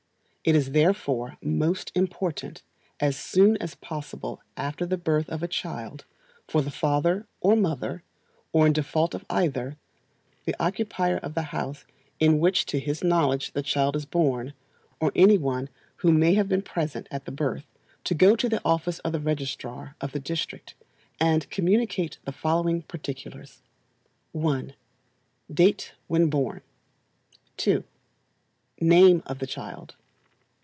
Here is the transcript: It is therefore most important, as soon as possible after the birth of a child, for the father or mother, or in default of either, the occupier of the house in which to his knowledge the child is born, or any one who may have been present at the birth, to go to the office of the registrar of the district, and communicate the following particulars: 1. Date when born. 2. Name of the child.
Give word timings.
It 0.43 0.55
is 0.55 0.71
therefore 0.71 1.37
most 1.39 1.91
important, 1.93 2.63
as 2.99 3.15
soon 3.15 3.57
as 3.57 3.75
possible 3.75 4.41
after 4.57 4.87
the 4.87 4.97
birth 4.97 5.29
of 5.29 5.43
a 5.43 5.47
child, 5.47 6.03
for 6.47 6.63
the 6.63 6.71
father 6.71 7.27
or 7.41 7.55
mother, 7.55 8.01
or 8.51 8.65
in 8.65 8.73
default 8.73 9.13
of 9.13 9.23
either, 9.29 9.77
the 10.45 10.55
occupier 10.59 11.17
of 11.17 11.35
the 11.35 11.43
house 11.53 11.85
in 12.19 12.39
which 12.39 12.65
to 12.65 12.79
his 12.79 13.03
knowledge 13.03 13.51
the 13.51 13.61
child 13.61 13.95
is 13.95 14.07
born, 14.07 14.53
or 14.99 15.11
any 15.15 15.37
one 15.37 15.69
who 15.97 16.11
may 16.11 16.33
have 16.33 16.49
been 16.49 16.63
present 16.63 17.05
at 17.11 17.25
the 17.25 17.31
birth, 17.31 17.67
to 18.05 18.15
go 18.15 18.35
to 18.35 18.49
the 18.49 18.65
office 18.65 18.97
of 18.97 19.11
the 19.11 19.19
registrar 19.19 19.95
of 20.01 20.11
the 20.11 20.19
district, 20.19 20.73
and 21.19 21.51
communicate 21.51 22.17
the 22.25 22.31
following 22.31 22.81
particulars: 22.81 23.61
1. 24.31 24.73
Date 25.53 25.93
when 26.07 26.31
born. 26.31 26.61
2. 27.57 27.83
Name 28.79 29.21
of 29.27 29.37
the 29.37 29.45
child. 29.45 29.93